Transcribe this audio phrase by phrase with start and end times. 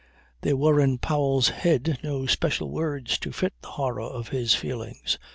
[0.41, 5.19] There were in Powell's head no special words to fit the horror of his feelings.